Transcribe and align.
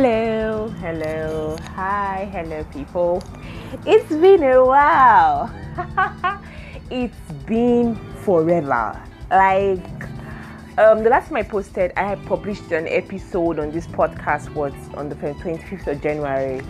Hello, 0.00 0.68
hello, 0.78 1.56
hi, 1.74 2.30
hello, 2.30 2.62
people. 2.72 3.20
It's 3.84 4.08
been 4.08 4.44
a 4.44 4.64
while. 4.64 5.52
it's 6.88 7.32
been 7.46 7.96
forever. 8.22 9.02
Like, 9.28 9.82
um, 10.78 11.02
the 11.02 11.10
last 11.10 11.30
time 11.30 11.38
I 11.38 11.42
posted, 11.42 11.90
I 11.96 12.04
had 12.04 12.24
published 12.26 12.70
an 12.70 12.86
episode 12.86 13.58
on 13.58 13.72
this 13.72 13.88
podcast 13.88 14.54
was 14.54 14.72
on 14.94 15.08
the 15.08 15.16
25th 15.16 15.88
of 15.88 16.00
January. 16.00 16.60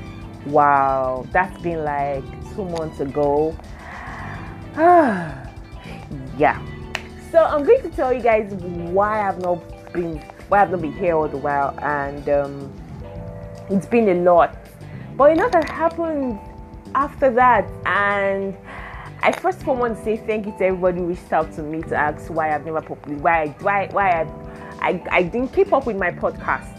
Wow, 0.47 1.27
that's 1.31 1.61
been 1.61 1.85
like 1.85 2.25
two 2.55 2.65
months 2.65 3.01
ago. 3.01 3.55
yeah. 6.38 6.66
So 7.30 7.45
I'm 7.45 7.63
going 7.63 7.83
to 7.83 7.91
tell 7.91 8.10
you 8.10 8.23
guys 8.23 8.55
why 8.55 9.29
I've 9.29 9.43
not 9.43 9.93
been 9.93 10.16
why 10.49 10.63
I've 10.63 10.71
not 10.71 10.80
been 10.80 10.95
here 10.95 11.15
all 11.15 11.29
the 11.29 11.37
while, 11.37 11.79
and 11.83 12.27
um, 12.30 12.73
it's 13.71 13.87
been 13.87 14.09
a 14.09 14.15
lot. 14.15 14.57
But 15.17 15.33
a 15.33 15.35
lot 15.35 15.55
has 15.55 15.65
happened 15.65 16.39
after 16.95 17.31
that, 17.31 17.69
and 17.87 18.57
I 19.23 19.33
first 19.33 19.63
of 19.63 19.69
all 19.69 19.77
want 19.77 19.99
to 19.99 20.05
say 20.05 20.17
thank 20.17 20.47
you 20.47 20.53
to 20.59 20.65
everybody 20.67 20.99
who 20.99 21.07
reached 21.07 21.33
out 21.33 21.53
to 21.55 21.63
me 21.63 21.83
to 21.83 21.97
ask 21.97 22.31
why 22.31 22.55
I've 22.55 22.65
never 22.65 22.81
published, 22.81 23.21
why 23.21 23.49
why 23.61 23.89
why 23.91 24.23
I, 24.23 24.27
I, 24.81 25.05
I 25.11 25.23
didn't 25.23 25.53
keep 25.53 25.73
up 25.73 25.87
with 25.87 25.97
my 25.97 26.11
podcast. 26.11 26.75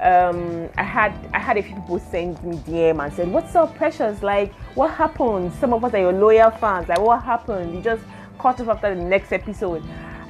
Um, 0.00 0.68
I 0.76 0.82
had 0.82 1.12
I 1.32 1.38
had 1.38 1.56
a 1.56 1.62
few 1.62 1.74
people 1.76 1.98
send 1.98 2.42
me 2.44 2.56
DM 2.58 3.02
and 3.02 3.12
said, 3.12 3.32
"What's 3.32 3.54
up, 3.54 3.74
Precious? 3.76 4.22
Like, 4.22 4.52
what 4.74 4.90
happened? 4.90 5.52
Some 5.54 5.72
of 5.72 5.84
us 5.84 5.94
are 5.94 6.00
your 6.00 6.12
loyal 6.12 6.50
fans. 6.50 6.88
Like, 6.88 7.00
what 7.00 7.22
happened? 7.22 7.74
You 7.74 7.80
just 7.80 8.02
cut 8.38 8.60
off 8.60 8.68
after 8.68 8.94
the 8.94 9.02
next 9.02 9.32
episode." 9.32 9.82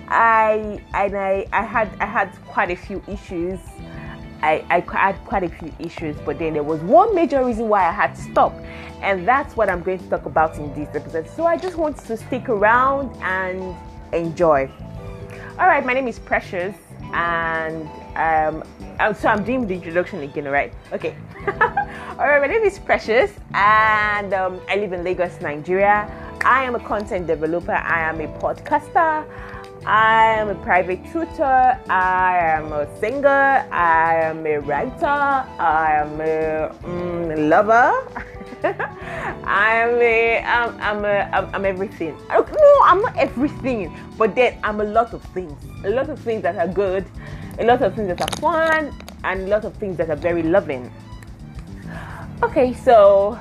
I 0.08 0.80
and 0.92 1.16
I 1.16 1.46
I 1.52 1.62
had 1.62 1.90
I 1.98 2.06
had 2.06 2.30
quite 2.46 2.70
a 2.70 2.76
few 2.76 3.02
issues. 3.08 3.58
I, 4.44 4.62
I 4.68 4.80
had 4.80 5.16
quite 5.24 5.42
a 5.42 5.48
few 5.48 5.72
issues, 5.78 6.16
but 6.26 6.38
then 6.38 6.52
there 6.52 6.62
was 6.62 6.78
one 6.82 7.14
major 7.14 7.42
reason 7.42 7.66
why 7.66 7.88
I 7.88 7.92
had 7.92 8.14
to 8.14 8.20
stop, 8.20 8.52
and 9.00 9.26
that's 9.26 9.56
what 9.56 9.70
I'm 9.70 9.82
going 9.82 9.98
to 9.98 10.08
talk 10.10 10.26
about 10.26 10.56
in 10.56 10.72
this 10.74 10.94
episode. 10.94 11.30
So 11.30 11.46
I 11.46 11.56
just 11.56 11.76
want 11.76 11.96
to 11.96 12.16
stick 12.18 12.50
around 12.50 13.16
and 13.22 13.74
enjoy. 14.12 14.70
All 15.58 15.66
right, 15.66 15.84
my 15.86 15.94
name 15.94 16.08
is 16.08 16.18
Precious, 16.18 16.76
and 17.14 17.88
um, 18.16 18.62
so 19.14 19.28
I'm 19.28 19.44
doing 19.44 19.66
the 19.66 19.74
introduction 19.76 20.20
again, 20.20 20.44
right? 20.44 20.74
Okay. 20.92 21.16
All 22.18 22.28
right, 22.28 22.40
my 22.42 22.46
name 22.46 22.64
is 22.64 22.78
Precious, 22.78 23.32
and 23.54 24.34
um, 24.34 24.60
I 24.68 24.76
live 24.76 24.92
in 24.92 25.04
Lagos, 25.04 25.40
Nigeria. 25.40 26.06
I 26.44 26.64
am 26.64 26.74
a 26.74 26.80
content 26.80 27.26
developer. 27.26 27.72
I 27.72 28.02
am 28.02 28.20
a 28.20 28.28
podcaster. 28.38 29.24
I 29.86 30.36
am 30.38 30.48
a 30.48 30.54
private 30.54 31.04
tutor. 31.12 31.78
I 31.90 32.38
am 32.38 32.72
a 32.72 32.88
singer. 33.00 33.68
I 33.70 34.14
am 34.16 34.46
a 34.46 34.58
writer. 34.58 35.04
I 35.04 36.00
am 36.00 36.20
a 36.20 36.74
mm, 36.82 37.50
lover. 37.50 37.92
I 39.44 39.74
am 39.74 40.00
a, 40.00 40.38
I'm, 40.42 40.80
I'm 40.80 41.04
a, 41.04 41.28
I'm, 41.32 41.54
I'm 41.54 41.64
everything. 41.66 42.16
No, 42.30 42.80
I'm 42.84 43.02
not 43.02 43.14
everything, 43.18 43.94
but 44.16 44.34
then 44.34 44.58
I'm 44.64 44.80
a 44.80 44.84
lot 44.84 45.12
of 45.12 45.22
things. 45.34 45.52
A 45.84 45.90
lot 45.90 46.08
of 46.08 46.18
things 46.18 46.42
that 46.44 46.56
are 46.56 46.72
good, 46.72 47.04
a 47.58 47.64
lot 47.64 47.82
of 47.82 47.94
things 47.94 48.08
that 48.08 48.22
are 48.22 48.40
fun, 48.40 48.90
and 49.22 49.42
a 49.42 49.46
lot 49.48 49.66
of 49.66 49.74
things 49.76 49.98
that 49.98 50.08
are 50.08 50.16
very 50.16 50.42
loving. 50.42 50.90
Okay, 52.42 52.72
so 52.72 53.38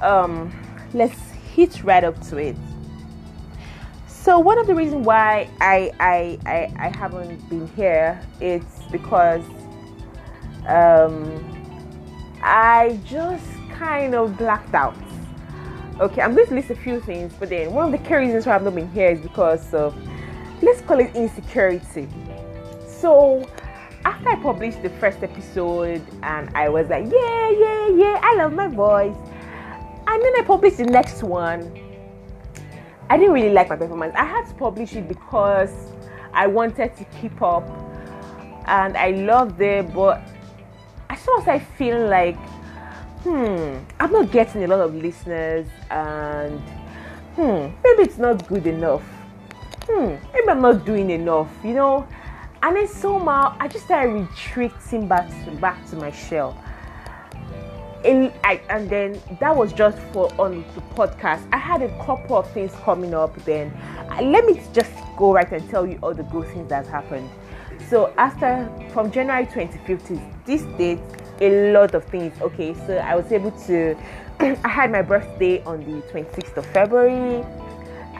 um, 0.00 0.52
let's 0.94 1.18
hit 1.54 1.82
right 1.82 2.04
up 2.04 2.20
to 2.28 2.36
it. 2.36 2.56
So 4.22 4.38
one 4.38 4.58
of 4.58 4.66
the 4.66 4.74
reasons 4.74 5.06
why 5.06 5.48
I 5.62 5.90
I, 5.98 6.38
I, 6.44 6.72
I 6.76 6.94
haven't 6.94 7.48
been 7.48 7.66
here 7.68 8.20
it's 8.38 8.82
because 8.92 9.42
um, 10.68 11.24
I 12.42 13.00
just 13.06 13.46
kind 13.70 14.14
of 14.14 14.36
blacked 14.36 14.74
out. 14.74 14.94
Okay, 16.00 16.20
I'm 16.20 16.34
going 16.34 16.46
to 16.48 16.54
list 16.54 16.68
a 16.68 16.74
few 16.74 17.00
things, 17.00 17.32
but 17.40 17.48
then 17.48 17.72
one 17.72 17.86
of 17.86 17.92
the 17.92 18.06
key 18.06 18.16
reasons 18.16 18.44
why 18.44 18.56
I've 18.56 18.62
not 18.62 18.74
been 18.74 18.90
here 18.90 19.10
is 19.10 19.20
because 19.20 19.72
of 19.72 19.96
let's 20.60 20.82
call 20.82 21.00
it 21.00 21.16
insecurity. 21.16 22.06
So 22.86 23.48
after 24.04 24.28
I 24.28 24.36
published 24.36 24.82
the 24.82 24.90
first 24.90 25.22
episode 25.22 26.06
and 26.22 26.54
I 26.54 26.68
was 26.68 26.88
like, 26.90 27.04
yeah, 27.10 27.50
yeah, 27.50 27.88
yeah, 27.88 28.20
I 28.22 28.34
love 28.36 28.52
my 28.52 28.68
voice. 28.68 29.16
And 30.06 30.22
then 30.22 30.32
I 30.36 30.42
published 30.46 30.76
the 30.76 30.84
next 30.84 31.22
one 31.22 31.89
I 33.10 33.16
didn't 33.16 33.32
really 33.32 33.50
like 33.50 33.68
my 33.68 33.74
performance. 33.74 34.14
I 34.16 34.24
had 34.24 34.46
to 34.46 34.54
publish 34.54 34.94
it 34.94 35.08
because 35.08 35.72
I 36.32 36.46
wanted 36.46 36.96
to 36.96 37.04
keep 37.20 37.42
up 37.42 37.68
and 38.66 38.96
I 38.96 39.10
loved 39.10 39.60
it, 39.60 39.92
but 39.92 40.22
as 41.10 41.20
soon 41.20 41.40
as 41.40 41.48
I 41.48 41.58
feel 41.58 42.06
like, 42.06 42.38
hmm, 43.24 43.78
I'm 43.98 44.12
not 44.12 44.30
getting 44.30 44.62
a 44.62 44.68
lot 44.68 44.78
of 44.78 44.94
listeners 44.94 45.66
and 45.90 46.60
hmm, 47.34 47.74
maybe 47.82 48.02
it's 48.04 48.18
not 48.18 48.46
good 48.46 48.68
enough. 48.68 49.02
Hmm, 49.88 50.14
maybe 50.32 50.48
I'm 50.48 50.62
not 50.62 50.86
doing 50.86 51.10
enough, 51.10 51.50
you 51.64 51.74
know. 51.74 52.06
And 52.62 52.76
then 52.76 52.86
somehow 52.86 53.56
I 53.58 53.66
just 53.66 53.86
started 53.86 54.12
retreating 54.12 55.08
back 55.08 55.28
to 55.46 55.50
back 55.56 55.84
to 55.90 55.96
my 55.96 56.12
shell 56.12 56.56
in, 58.04 58.32
I, 58.44 58.60
and 58.68 58.88
then 58.88 59.20
that 59.40 59.54
was 59.54 59.72
just 59.72 59.98
for 60.12 60.32
on 60.40 60.64
the 60.74 60.80
podcast. 60.94 61.46
I 61.52 61.58
had 61.58 61.82
a 61.82 61.88
couple 62.04 62.36
of 62.36 62.50
things 62.52 62.72
coming 62.82 63.14
up. 63.14 63.34
Then 63.44 63.70
uh, 64.10 64.22
let 64.22 64.44
me 64.44 64.60
just 64.72 64.92
go 65.16 65.32
right 65.34 65.50
and 65.50 65.68
tell 65.70 65.86
you 65.86 65.98
all 66.02 66.14
the 66.14 66.22
good 66.24 66.48
things 66.48 66.68
that 66.68 66.86
happened. 66.86 67.28
So 67.88 68.12
after 68.16 68.70
from 68.92 69.10
January 69.10 69.46
25th 69.46 70.06
to 70.08 70.20
this 70.44 70.62
date, 70.78 71.00
a 71.40 71.72
lot 71.72 71.94
of 71.94 72.04
things. 72.04 72.40
Okay, 72.40 72.74
so 72.86 72.96
I 72.98 73.16
was 73.16 73.30
able 73.32 73.52
to. 73.66 73.96
I 74.40 74.68
had 74.68 74.90
my 74.90 75.02
birthday 75.02 75.62
on 75.64 75.80
the 75.80 76.00
26th 76.08 76.56
of 76.56 76.66
February. 76.66 77.44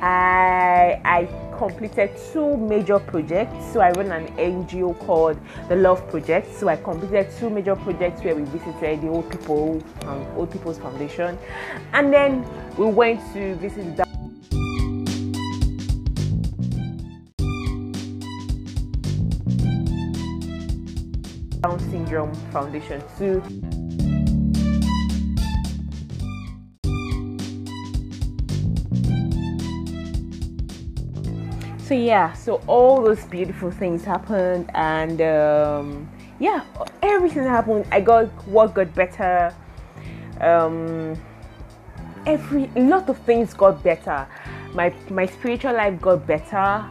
I 0.03 0.70
I 1.05 1.29
completed 1.57 2.11
two 2.33 2.57
major 2.57 2.99
projects. 2.99 3.73
So 3.73 3.81
I 3.81 3.91
run 3.93 4.11
an 4.11 4.27
NGO 4.37 4.99
called 5.01 5.39
the 5.69 5.77
Love 5.77 6.09
Project. 6.09 6.55
So 6.55 6.69
I 6.69 6.77
completed 6.77 7.29
two 7.39 7.51
major 7.51 7.77
projects 7.77 8.23
where 8.23 8.35
we 8.35 8.45
visited 8.45 9.03
the 9.03 9.09
Old 9.09 9.31
People 9.31 9.83
um, 10.07 10.27
Old 10.37 10.51
People's 10.51 10.79
Foundation, 10.79 11.39
and 11.93 12.13
then 12.13 12.45
we 12.77 12.87
went 12.87 13.21
to 13.35 13.55
visit 13.57 13.97
the 13.97 14.05
Down 21.63 21.79
Syndrome 21.91 22.35
Foundation 22.53 23.03
too. 23.19 24.10
So 31.91 31.97
yeah 31.97 32.33
so 32.35 32.63
all 32.69 33.03
those 33.03 33.25
beautiful 33.25 33.69
things 33.69 34.05
happened 34.05 34.71
and 34.75 35.21
um, 35.21 36.09
yeah 36.39 36.65
everything 37.03 37.43
happened 37.43 37.85
i 37.91 38.01
got 38.01 38.29
what 38.47 38.73
got 38.75 38.95
better. 38.95 39.53
Um, 40.41 41.21
every 42.27 42.69
lot 42.77 43.11
of 43.11 43.19
things 43.19 43.55
got 43.55 43.83
better. 43.83 44.29
My 44.73 44.95
my 45.11 45.27
spiritual 45.27 45.73
life 45.73 46.01
got 46.01 46.29
better. 46.29 46.89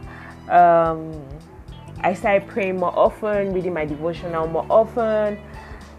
Um, 0.50 1.26
i 2.02 2.12
started 2.12 2.46
praying 2.46 2.76
more 2.76 2.92
often 2.94 3.54
reading 3.54 3.72
my 3.72 3.86
devotional 3.86 4.48
more 4.48 4.66
often. 4.68 5.38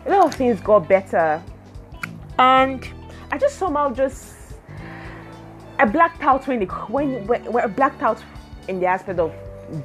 A 0.05 0.11
lot 0.11 0.25
of 0.27 0.35
things 0.35 0.61
got 0.61 0.87
better. 0.87 1.41
And 2.37 2.87
i 3.31 3.39
just 3.39 3.57
somehow 3.57 3.95
just 3.95 4.35
I 5.79 5.85
blacked 5.85 6.21
out 6.21 6.47
when, 6.47 6.61
it, 6.61 6.69
when, 6.87 7.25
when, 7.25 7.51
when 7.51 7.63
I 7.63 7.67
blacked 7.67 8.03
out 8.03 8.21
in 8.67 8.79
the 8.79 8.85
aspect 8.85 9.19
of 9.19 9.33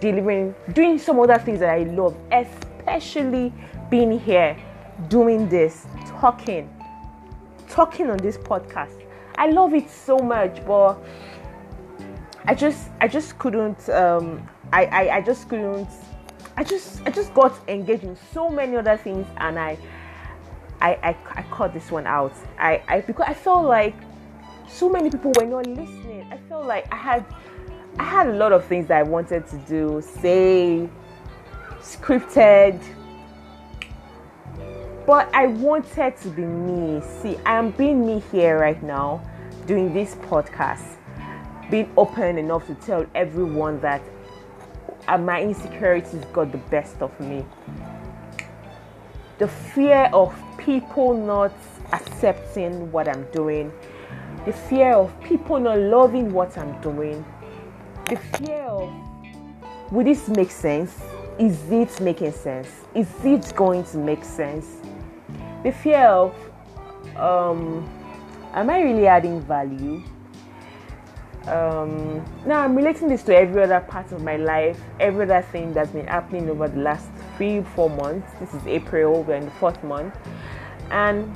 delivering, 0.01 0.55
doing 0.73 0.99
some 0.99 1.19
other 1.21 1.39
things 1.39 1.61
that 1.61 1.71
I 1.71 1.85
love, 1.85 2.17
especially 2.33 3.53
being 3.91 4.19
here, 4.19 4.57
doing 5.09 5.49
this, 5.49 5.87
talking, 6.07 6.69
talking 7.69 8.11
on 8.11 8.19
this 8.19 8.37
podcast. 8.37 9.03
I 9.37 9.51
love 9.51 9.75
it 9.75 9.91
so 9.91 10.19
much, 10.19 10.65
but 10.67 10.99
I 12.47 12.55
just, 12.55 12.89
I 13.01 13.09
just 13.09 13.39
couldn't, 13.39 13.89
um, 13.91 14.49
I, 14.73 14.87
I, 14.87 15.17
I 15.17 15.21
just 15.21 15.49
couldn't, 15.49 15.89
I 16.57 16.65
just, 16.65 17.03
I 17.07 17.11
just 17.11 17.35
got 17.35 17.53
engaged 17.69 18.05
in 18.05 18.17
so 18.33 18.49
many 18.49 18.77
other 18.77 18.97
things, 18.97 19.27
and 19.37 19.59
I, 19.59 19.79
I, 20.81 20.91
I, 20.95 21.17
I 21.35 21.43
cut 21.51 21.75
this 21.75 21.91
one 21.91 22.07
out. 22.07 22.35
I, 22.59 22.83
I, 22.89 23.01
because 23.01 23.27
I 23.29 23.35
felt 23.35 23.67
like 23.67 23.95
so 24.69 24.89
many 24.89 25.11
people 25.11 25.33
were 25.37 25.47
not 25.47 25.67
listening. 25.67 26.27
I 26.31 26.39
felt 26.49 26.67
like 26.67 26.93
I 26.93 26.97
had 26.97 27.25
I 27.99 28.05
had 28.05 28.29
a 28.29 28.33
lot 28.33 28.53
of 28.53 28.65
things 28.67 28.89
that 28.89 28.99
I 28.99 29.03
wanted 29.03 29.47
to 29.49 29.57
do, 29.59 30.03
say, 30.03 30.89
scripted, 31.81 32.81
but 35.07 35.29
I 35.35 35.47
wanted 35.47 36.17
to 36.19 36.29
be 36.31 36.43
me. 36.43 37.01
See, 37.23 37.37
I 37.47 37.59
am 37.59 37.71
being 37.71 38.07
me 38.07 38.23
here 38.33 38.59
right 38.59 38.83
now, 38.83 39.23
doing 39.67 39.95
this 39.95 40.15
podcast, 40.17 40.97
being 41.71 41.91
open 41.97 42.39
enough 42.39 42.67
to 42.67 42.75
tell 42.75 43.07
everyone 43.15 43.81
that 43.81 44.03
my 45.21 45.43
insecurities 45.43 46.25
got 46.33 46.53
the 46.53 46.59
best 46.59 47.01
of 47.01 47.19
me. 47.21 47.45
the 49.39 49.49
fear 49.49 50.09
of 50.13 50.35
people 50.59 51.15
not 51.15 51.53
accepting 51.93 52.91
what 52.91 53.09
I'm 53.09 53.25
doing, 53.33 53.71
the 54.47 54.53
fear 54.53 54.95
of 54.95 55.13
people 55.23 55.59
not 55.61 55.79
loving 55.79 56.33
what 56.33 56.57
I'm 56.57 56.81
doing, 56.81 57.25
the 58.09 58.17
fear 58.17 58.63
of 58.63 58.93
will 59.91 60.05
this 60.05 60.29
make 60.29 60.51
sense? 60.51 61.01
Is 61.39 61.71
it 61.71 62.01
making 62.01 62.33
sense? 62.33 62.69
Is 62.95 63.09
it 63.25 63.53
going 63.57 63.85
to 63.85 63.99
make 63.99 64.25
sense? 64.25 64.81
The 65.65 65.73
fear 65.73 66.07
of 66.07 66.35
um, 67.17 67.89
am 68.53 68.71
I 68.71 68.81
really 68.81 69.07
adding 69.07 69.41
value? 69.43 70.03
Um, 71.47 72.25
now 72.45 72.63
I'm 72.63 72.75
relating 72.75 73.09
this 73.09 73.23
to 73.25 73.37
every 73.37 73.63
other 73.63 73.81
part 73.81 74.11
of 74.13 74.23
my 74.23 74.37
life, 74.37 74.81
every 74.99 75.25
other 75.25 75.47
thing 75.53 75.73
that's 75.73 75.91
been 75.91 76.07
happening 76.07 76.51
over 76.51 76.69
the 76.69 76.81
last 76.81 77.09
three, 77.37 77.63
four 77.75 77.89
months. 77.89 78.33
This 78.41 78.53
is 78.55 78.67
April, 78.67 79.23
we're 79.23 79.37
in 79.37 79.45
the 79.45 79.51
fourth 79.53 79.83
month, 79.85 80.17
and 80.91 81.33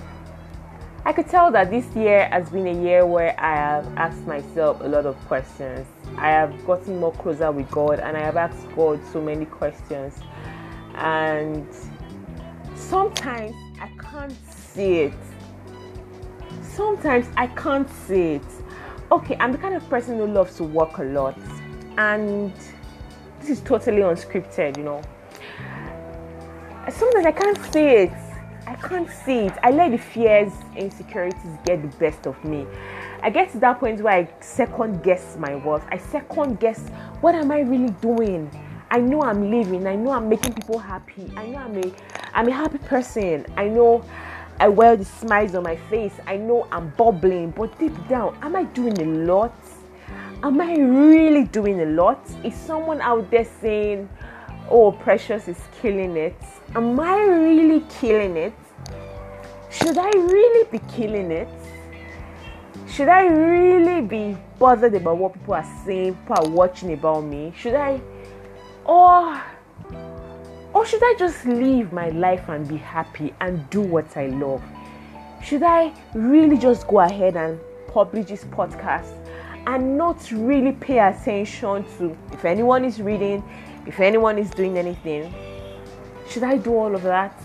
I 1.05 1.13
could 1.13 1.29
tell 1.29 1.53
that 1.53 1.71
this 1.71 1.87
year 1.95 2.29
has 2.29 2.51
been 2.51 2.67
a 2.67 2.83
year 2.83 3.07
where 3.07 3.39
I 3.39 3.55
have 3.55 3.87
asked 3.97 4.27
myself 4.27 4.81
a 4.81 4.89
lot 4.89 5.07
of 5.07 5.17
questions. 5.27 5.87
I 6.17 6.29
have 6.29 6.65
gotten 6.67 6.99
more 6.99 7.13
closer 7.13 7.51
with 7.51 7.71
God, 7.71 8.01
and 8.01 8.17
I 8.17 8.21
have 8.21 8.37
asked 8.37 8.67
God 8.77 9.01
so 9.13 9.21
many 9.21 9.47
questions, 9.47 10.19
and 10.95 11.67
sometimes 12.75 13.55
I 13.81 13.89
can't 13.99 14.37
see 14.51 15.01
it. 15.01 15.15
Sometimes 16.63 17.27
I 17.37 17.47
can't 17.49 17.89
see 18.07 18.35
it 18.35 18.43
okay, 19.13 19.37
I'm 19.41 19.53
the 19.53 19.59
kind 19.59 19.75
of 19.75 19.89
person 19.89 20.19
who 20.19 20.27
loves 20.27 20.57
to 20.57 20.65
work 20.65 20.99
a 20.99 21.03
lot, 21.03 21.39
and 21.99 22.53
this 23.41 23.51
is 23.51 23.61
totally 23.61 24.03
unscripted, 24.03 24.77
you 24.77 24.85
know. 24.85 25.03
Sometimes 26.89 27.27
I 27.27 27.33
can't 27.33 27.59
see 27.73 27.81
it. 27.81 28.13
I 28.67 28.75
can't 28.77 29.11
see 29.11 29.47
it. 29.47 29.53
I 29.63 29.71
let 29.71 29.91
the 29.91 29.99
fears, 29.99 30.53
insecurities 30.77 31.59
get 31.65 31.83
the 31.83 31.97
best 31.99 32.27
of 32.27 32.43
me. 32.45 32.67
I 33.23 33.31
get 33.31 33.51
to 33.53 33.59
that 33.59 33.81
point 33.81 34.01
where 34.01 34.15
I 34.15 34.29
second 34.41 35.03
guess 35.03 35.37
my 35.39 35.57
worth. 35.57 35.85
I 35.91 35.99
second 35.99 36.59
guess 36.59 36.81
what 37.21 37.35
am 37.35 37.51
I 37.51 37.61
really 37.61 37.93
doing? 38.01 38.51
I 38.91 38.99
know 38.99 39.23
I'm 39.23 39.51
living. 39.51 39.87
I 39.87 39.95
know 39.95 40.13
I'm 40.13 40.29
making 40.29 40.55
people 40.55 40.79
happy. 40.79 41.31
I 41.37 41.47
know 41.47 41.59
I'm 41.59 41.77
a 41.77 41.93
I'm 42.33 42.49
a 42.49 42.53
happy 42.53 42.79
person. 42.79 43.47
I 43.57 43.69
know 43.69 44.05
I 44.59 44.69
wear 44.69 44.97
the 44.97 45.05
smiles 45.05 45.55
on 45.55 45.65
my 45.65 45.77
face. 45.77 46.15
I 46.27 46.37
know 46.37 46.67
I'm 46.73 46.91
bubbling, 46.91 47.51
but 47.51 47.79
deep 47.79 47.95
down, 48.09 48.37
am 48.43 48.57
I 48.57 48.65
doing 48.65 48.99
a 49.01 49.05
lot? 49.05 49.55
Am 50.43 50.61
I 50.61 50.75
really 50.77 51.45
doing 51.45 51.81
a 51.81 51.87
lot? 51.87 52.27
Is 52.43 52.55
someone 52.55 53.01
out 53.01 53.31
there 53.31 53.47
saying, 53.61 54.09
Oh, 54.71 54.93
Precious 54.93 55.49
is 55.49 55.59
killing 55.83 56.17
it? 56.17 56.41
Am 56.75 56.99
I 56.99 57.21
really 57.23 57.85
killing 58.01 58.37
it? 58.37 58.55
Should 59.71 59.99
I 59.99 60.09
really 60.09 60.67
be 60.71 60.79
killing 60.91 61.31
it? 61.31 61.49
Should 62.93 63.09
I 63.09 63.27
really 63.27 64.01
be 64.01 64.37
bothered 64.59 64.95
about 64.95 65.17
what 65.19 65.33
people 65.35 65.55
are 65.55 65.85
saying, 65.85 66.17
people 66.17 66.37
are 66.45 66.51
watching 66.51 66.93
about 66.93 67.23
me? 67.23 67.53
Should 67.57 67.75
I, 67.75 68.01
or 68.85 69.41
or 70.75 70.85
should 70.85 71.03
I 71.03 71.15
just 71.17 71.45
live 71.47 71.93
my 71.93 72.09
life 72.09 72.49
and 72.49 72.67
be 72.67 72.77
happy 72.77 73.33
and 73.41 73.69
do 73.71 73.81
what 73.81 74.17
I 74.17 74.27
love? 74.27 74.61
Should 75.41 75.63
I 75.63 75.93
really 76.15 76.59
just 76.59 76.89
go 76.89 76.99
ahead 76.99 77.37
and 77.37 77.61
publish 77.87 78.27
this 78.27 78.43
podcast 78.45 79.15
and 79.69 79.97
not 79.97 80.29
really 80.33 80.73
pay 80.73 80.99
attention 80.99 81.85
to 81.99 82.17
if 82.33 82.45
anyone 82.45 82.85
is 82.85 83.01
reading, 83.01 83.45
if 83.87 84.01
anyone 84.01 84.37
is 84.37 84.51
doing 84.51 84.79
anything? 84.79 85.33
Should 86.29 86.43
I 86.43 86.57
do 86.57 86.75
all 86.75 86.95
of 86.97 87.05
that? 87.05 87.41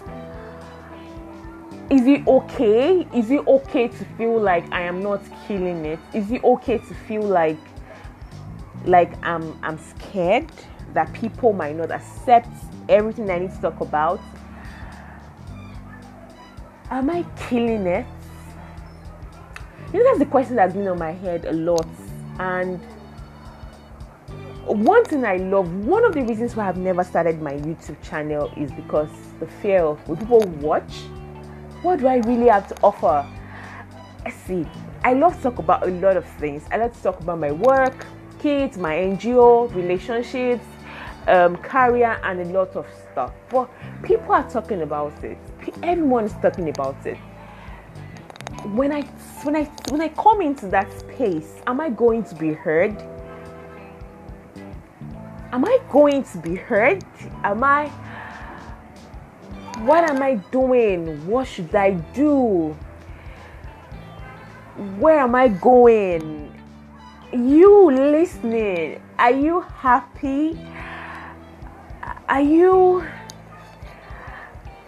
Is 1.89 2.07
it 2.07 2.27
okay? 2.27 3.07
Is 3.13 3.29
it 3.29 3.45
okay 3.47 3.87
to 3.87 4.05
feel 4.17 4.39
like 4.39 4.71
I 4.71 4.81
am 4.81 5.03
not 5.03 5.21
killing 5.47 5.85
it? 5.85 5.99
Is 6.13 6.31
it 6.31 6.43
okay 6.43 6.79
to 6.79 6.93
feel 7.07 7.21
like 7.21 7.59
like 8.85 9.13
I'm 9.23 9.57
I'm 9.61 9.77
scared 9.77 10.49
that 10.93 11.13
people 11.13 11.53
might 11.53 11.75
not 11.75 11.91
accept 11.91 12.49
everything 12.89 13.29
I 13.29 13.39
need 13.39 13.51
to 13.51 13.61
talk 13.61 13.81
about? 13.81 14.19
Am 16.89 17.09
I 17.09 17.23
killing 17.37 17.85
it? 17.85 18.05
You 19.93 19.99
know, 19.99 20.05
that's 20.05 20.19
the 20.19 20.25
question 20.25 20.55
that's 20.55 20.73
been 20.73 20.87
on 20.87 20.97
my 20.97 21.11
head 21.11 21.45
a 21.45 21.53
lot. 21.53 21.87
And 22.39 22.79
one 24.65 25.05
thing 25.05 25.23
I 25.23 25.37
love, 25.37 25.71
one 25.85 26.03
of 26.03 26.13
the 26.13 26.23
reasons 26.23 26.55
why 26.55 26.67
I've 26.67 26.77
never 26.77 27.03
started 27.03 27.41
my 27.41 27.53
YouTube 27.53 28.01
channel 28.01 28.51
is 28.57 28.71
because 28.71 29.09
the 29.39 29.45
fear 29.45 29.83
of 29.83 30.07
will 30.07 30.17
people 30.17 30.39
watch? 30.59 31.03
What 31.85 31.99
do 31.99 32.07
I 32.07 32.15
really 32.15 32.47
have 32.47 32.67
to 32.69 32.75
offer? 32.81 33.31
I 34.25 34.31
see. 34.31 34.65
I 35.03 35.13
love 35.13 35.35
to 35.35 35.43
talk 35.43 35.59
about 35.59 35.87
a 35.87 35.91
lot 35.91 36.17
of 36.17 36.25
things. 36.39 36.63
I 36.71 36.77
love 36.77 36.95
to 36.95 37.03
talk 37.03 37.19
about 37.19 37.37
my 37.37 37.51
work, 37.51 38.07
kids, 38.39 38.75
my 38.75 38.95
NGO, 38.95 39.71
relationships, 39.75 40.65
um, 41.27 41.55
career, 41.57 42.19
and 42.23 42.41
a 42.41 42.45
lot 42.45 42.75
of 42.75 42.87
stuff. 43.11 43.33
But 43.51 43.69
people 44.01 44.31
are 44.33 44.49
talking 44.49 44.81
about 44.81 45.23
it. 45.23 45.37
Everyone 45.83 46.25
is 46.25 46.33
talking 46.41 46.69
about 46.69 47.05
it. 47.05 47.17
When 48.73 48.91
I 48.91 49.03
when 49.43 49.55
I 49.55 49.65
when 49.91 50.01
I 50.01 50.07
come 50.07 50.41
into 50.41 50.65
that 50.69 50.91
space, 50.99 51.61
am 51.67 51.79
I 51.79 51.91
going 51.91 52.23
to 52.23 52.33
be 52.33 52.53
heard? 52.53 52.99
Am 55.51 55.63
I 55.63 55.77
going 55.91 56.23
to 56.23 56.37
be 56.39 56.55
heard? 56.55 57.03
Am 57.43 57.63
I 57.63 57.91
what 59.85 60.03
am 60.09 60.21
I 60.23 60.35
doing? 60.51 61.27
What 61.27 61.47
should 61.47 61.73
I 61.75 61.91
do? 61.91 62.75
Where 64.97 65.19
am 65.19 65.35
I 65.35 65.47
going? 65.47 66.51
You 67.31 67.91
listening? 67.91 69.01
Are 69.19 69.31
you 69.31 69.61
happy? 69.61 70.59
Are 72.27 72.41
you. 72.41 73.05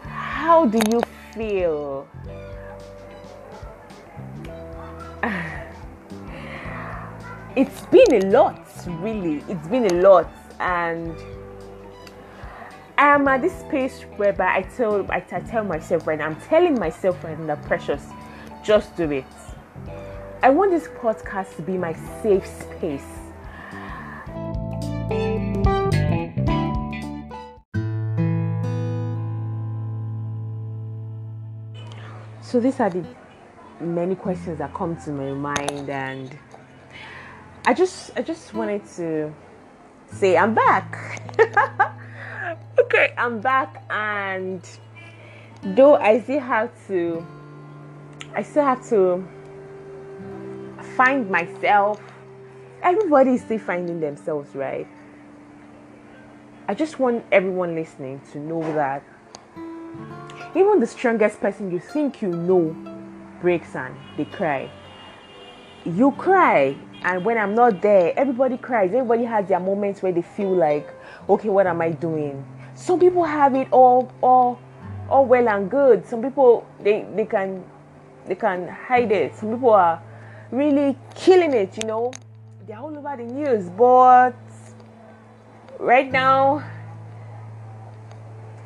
How 0.01 0.65
do 0.65 0.79
you 0.89 1.01
feel? 1.33 2.07
It's 7.55 7.87
been 7.87 8.21
a 8.21 8.29
lot, 8.29 8.61
really. 9.01 9.43
It's 9.49 9.67
been 9.67 9.85
a 9.85 10.01
lot, 10.01 10.29
and 10.59 11.17
I 12.99 13.13
am 13.13 13.27
at 13.27 13.43
this 13.43 13.53
space 13.59 14.01
whereby 14.15 14.55
I 14.55 14.61
tell 14.63 15.05
I, 15.11 15.19
tell 15.19 15.63
myself 15.63 16.07
right 16.07 16.17
now, 16.17 16.25
I'm 16.25 16.35
telling 16.41 16.79
myself 16.79 17.23
right 17.23 17.39
now, 17.39 17.55
precious, 17.55 18.03
just 18.63 18.95
do 18.95 19.11
it. 19.11 19.25
I 20.41 20.49
want 20.49 20.71
this 20.71 20.87
podcast 20.87 21.55
to 21.57 21.61
be 21.61 21.77
my 21.77 21.93
safe 22.23 22.45
space. 22.45 23.05
So 32.41 32.59
these 32.59 32.79
are 32.79 32.89
the 32.89 33.05
many 33.79 34.15
questions 34.15 34.57
that 34.57 34.73
come 34.73 34.95
to 34.95 35.11
my 35.11 35.33
mind 35.33 35.89
and 35.89 36.35
I 37.65 37.73
just 37.75 38.11
I 38.15 38.23
just 38.23 38.55
wanted 38.55 38.87
to 38.95 39.31
say 40.13 40.35
I'm 40.35 40.55
back. 40.55 41.21
okay, 42.97 43.13
I'm 43.17 43.39
back 43.39 43.83
and 43.89 44.67
though 45.61 45.95
I 45.95 46.19
still 46.21 46.39
have 46.39 46.71
to 46.87 47.25
I 48.35 48.43
still 48.43 48.63
have 48.63 48.87
to 48.89 49.27
find 50.95 51.29
myself. 51.29 52.01
Everybody 52.81 53.31
is 53.31 53.41
still 53.41 53.59
finding 53.59 53.99
themselves, 53.99 54.55
right? 54.55 54.87
I 56.67 56.73
just 56.73 56.99
want 56.99 57.23
everyone 57.31 57.75
listening 57.75 58.21
to 58.31 58.39
know 58.39 58.61
that 58.73 59.03
even 60.55 60.79
the 60.79 60.87
strongest 60.87 61.39
person 61.39 61.71
you 61.71 61.79
think 61.79 62.21
you 62.21 62.29
know 62.29 62.75
breaks 63.41 63.75
and 63.75 63.95
they 64.17 64.25
cry. 64.25 64.69
You 65.85 66.11
cry, 66.13 66.75
and 67.03 67.23
when 67.23 67.37
I'm 67.37 67.55
not 67.55 67.81
there, 67.81 68.11
everybody 68.17 68.57
cries. 68.57 68.93
Everybody 68.93 69.23
has 69.23 69.47
their 69.47 69.59
moments 69.59 70.01
where 70.01 70.11
they 70.11 70.21
feel 70.21 70.53
like, 70.53 70.89
okay, 71.29 71.49
what 71.49 71.65
am 71.65 71.81
I 71.81 71.91
doing? 71.91 72.43
Some 72.77 72.99
people 72.99 73.23
have 73.23 73.55
it 73.55 73.67
all, 73.71 74.11
all, 74.21 74.59
all 75.09 75.25
well 75.25 75.49
and 75.49 75.69
good. 75.69 76.05
Some 76.05 76.21
people 76.21 76.65
they 76.79 77.05
they 77.15 77.25
can 77.25 77.63
they 78.27 78.35
can 78.35 78.67
hide 78.67 79.11
it. 79.11 79.35
Some 79.35 79.53
people 79.53 79.71
are 79.71 80.01
really 80.51 80.95
killing 81.15 81.53
it. 81.53 81.75
You 81.75 81.87
know, 81.87 82.13
they're 82.67 82.77
all 82.77 82.95
over 82.95 83.17
the 83.17 83.23
news. 83.23 83.69
But 83.69 84.35
right 85.79 86.11
now, 86.11 86.63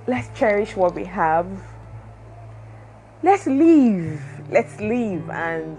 let's 0.07 0.27
cherish 0.37 0.75
what 0.75 0.93
we 0.93 1.05
have 1.05 1.47
let's 3.23 3.45
live 3.45 4.19
let's 4.49 4.79
live 4.79 5.29
and 5.29 5.77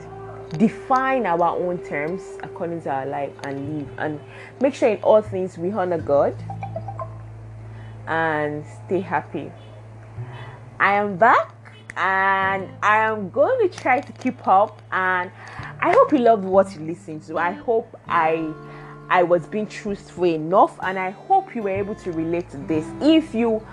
define 0.59 1.27
our 1.27 1.57
own 1.59 1.77
terms 1.79 2.23
according 2.45 2.81
to 2.81 2.89
our 2.89 3.05
life 3.05 3.33
and 3.43 3.79
live 3.79 3.89
and 3.99 4.21
make 4.61 4.73
sure 4.75 4.89
in 4.89 5.03
all 5.03 5.21
things 5.21 5.59
we 5.59 5.73
honor 5.73 5.99
god 5.99 6.37
and 8.07 8.65
stay 8.87 9.01
happy 9.01 9.51
I 10.83 10.95
am 10.95 11.17
back 11.17 11.55
and 11.97 12.69
I 12.83 12.97
am 12.97 13.31
going 13.31 13.69
to 13.69 13.79
try 13.79 14.01
to 14.01 14.13
keep 14.15 14.49
up 14.49 14.83
and 14.91 15.31
I 15.81 15.93
hope 15.93 16.11
you 16.11 16.19
loved 16.19 16.45
what 16.45 16.75
you 16.75 16.81
listened 16.81 17.23
to. 17.29 17.39
I 17.39 17.53
hope 17.53 17.97
I 18.09 18.53
I 19.09 19.23
was 19.23 19.47
being 19.47 19.67
truthful 19.67 20.25
enough 20.25 20.77
and 20.83 20.99
I 20.99 21.11
hope 21.11 21.55
you 21.55 21.63
were 21.63 21.71
able 21.71 21.95
to 21.97 22.11
relate 22.13 22.51
to 22.51 22.57
this. 22.57 22.85
If 23.01 23.33
you 23.35 23.65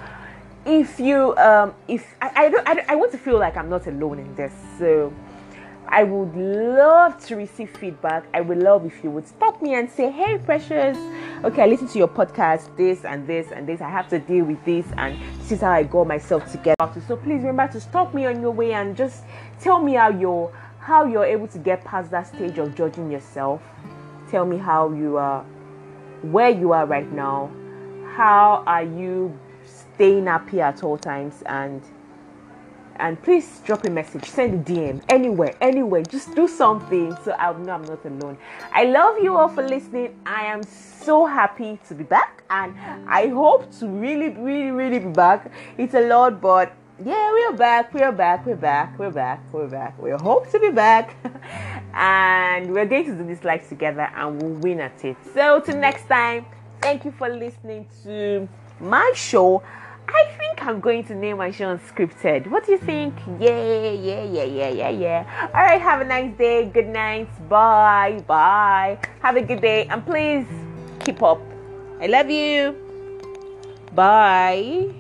if 0.66 1.00
you 1.00 1.36
um 1.38 1.74
if 1.88 2.06
I 2.22 2.32
I, 2.36 2.50
don't, 2.50 2.68
I, 2.68 2.86
I 2.90 2.96
want 2.96 3.12
to 3.14 3.18
feel 3.18 3.40
like 3.40 3.58
I'm 3.58 3.70
not 3.70 3.88
alone 3.88 4.20
in 4.20 4.36
this. 4.36 4.54
So 4.78 5.12
I 5.88 6.04
would 6.04 6.36
love 6.36 7.20
to 7.26 7.36
receive 7.36 7.72
feedback. 7.72 8.26
I 8.36 8.42
would 8.42 8.60
love 8.60 8.86
if 8.86 9.04
you 9.04 9.10
would 9.10 9.28
stop 9.28 9.64
me 9.64 9.74
and 9.74 9.90
say, 9.90 10.12
Hey, 10.12 10.38
precious, 10.38 10.98
okay, 11.44 11.64
I 11.64 11.66
listened 11.68 11.90
to 11.92 11.98
your 11.98 12.08
podcast, 12.08 12.76
this 12.76 13.06
and 13.06 13.26
this 13.28 13.52
and 13.52 13.68
this. 13.68 13.82
I 13.82 13.90
have 13.90 14.08
to 14.10 14.20
deal 14.20 14.46
with 14.46 14.64
this, 14.66 14.86
and 14.98 15.18
this 15.42 15.54
is 15.54 15.62
how 15.62 15.72
I 15.72 15.84
got 15.84 16.08
myself 16.08 16.52
together. 16.52 16.76
So 17.08 17.16
please 17.16 17.44
remember 17.44 17.68
to 17.74 17.82
stop 17.82 18.14
me 18.14 18.26
on 18.26 18.42
your 18.42 18.52
way 18.52 18.74
and 18.74 18.96
just 18.96 19.24
tell 19.60 19.82
me 19.82 19.94
how 19.94 20.10
you're 20.10 20.52
how 20.80 21.06
you're 21.06 21.26
able 21.26 21.48
to 21.48 21.60
get 21.60 21.84
past 21.84 22.10
that 22.12 22.28
stage 22.28 22.58
of 22.58 22.76
judging 22.76 23.12
yourself. 23.12 23.62
Tell 24.30 24.46
me 24.46 24.58
how 24.58 24.92
you 24.92 25.18
are 25.18 25.44
where 26.22 26.50
you 26.50 26.74
are 26.74 26.86
right 26.86 27.12
now. 27.12 27.52
How 28.16 28.64
are 28.66 28.84
you 28.84 29.38
staying 29.66 30.26
happy 30.26 30.62
at 30.62 30.84
all 30.84 30.98
times 30.98 31.44
and 31.46 31.82
and 33.00 33.22
please 33.22 33.62
drop 33.66 33.86
a 33.86 33.90
message, 33.90 34.26
send 34.26 34.54
a 34.68 34.72
DM 34.72 35.02
anywhere, 35.10 35.56
anywhere. 35.62 36.04
Just 36.04 36.36
do 36.36 36.48
something 36.48 37.16
so 37.24 37.34
I 37.34 37.52
know 37.54 37.74
I'm 37.74 37.84
not 37.84 38.06
alone. 38.06 38.38
I 38.74 38.86
love 38.86 39.18
you 39.24 39.38
all 39.38 39.50
for 39.50 39.64
listening. 39.64 40.20
I 40.26 40.46
am 40.46 40.64
so 40.64 41.26
happy 41.26 41.80
to 41.88 41.96
be 41.96 42.04
back, 42.04 42.44
and 42.50 42.76
I 43.08 43.28
hope 43.28 43.72
to 43.80 43.88
really, 43.88 44.30
really, 44.30 44.72
really 44.72 45.00
be 45.00 45.10
back. 45.12 45.52
It's 45.78 45.94
a 45.94 46.02
lot, 46.02 46.42
but 46.42 46.74
yeah, 47.04 47.32
we're 47.32 47.54
back, 47.54 47.94
we're 47.94 48.12
back, 48.12 48.46
we're 48.46 48.56
back, 48.56 49.00
we're 49.00 49.12
back, 49.12 49.42
we're 49.54 49.68
back. 49.68 49.98
We 50.02 50.12
hope 50.12 50.52
to 50.52 50.60
be 50.60 50.70
back, 50.70 51.16
and 51.94 52.74
we're 52.74 52.86
going 52.86 53.06
to 53.06 53.16
do 53.16 53.24
this 53.24 53.44
life 53.46 53.70
together, 53.70 54.10
and 54.16 54.42
we'll 54.42 54.56
win 54.56 54.82
at 54.82 55.04
it. 55.06 55.16
So, 55.34 55.62
till 55.62 55.78
next 55.78 56.08
time, 56.08 56.46
thank 56.82 57.06
you 57.06 57.12
for 57.12 57.30
listening 57.30 57.88
to 58.04 58.50
my 58.82 59.12
show. 59.16 59.64
I 60.14 60.26
think 60.38 60.66
I'm 60.66 60.80
going 60.80 61.04
to 61.06 61.16
name 61.16 61.38
my 61.38 61.52
show 61.52 61.76
unscripted. 61.76 62.48
What 62.48 62.66
do 62.66 62.72
you 62.72 62.78
think? 62.78 63.14
Yeah, 63.40 63.62
yeah, 63.62 64.24
yeah, 64.24 64.44
yeah, 64.44 64.70
yeah, 64.70 64.90
yeah. 64.90 65.50
All 65.54 65.62
right, 65.62 65.82
have 65.82 66.02
a 66.02 66.06
nice 66.06 66.36
day. 66.38 66.66
Good 66.66 66.88
night. 66.88 67.30
Bye, 67.48 68.24
bye. 68.26 68.98
Have 69.22 69.38
a 69.38 69.42
good 69.42 69.62
day, 69.62 69.86
and 69.86 70.06
please 70.06 70.48
keep 71.06 71.22
up. 71.22 71.42
I 72.02 72.08
love 72.08 72.30
you. 72.30 72.76
Bye. 73.94 74.99